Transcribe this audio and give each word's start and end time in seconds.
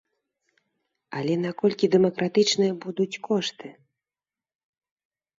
Але 1.17 1.33
наколькі 1.41 1.85
дэмакратычныя 1.95 2.73
будуць 2.85 3.19
кошты? 3.27 3.67